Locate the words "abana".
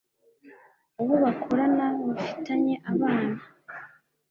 2.91-3.39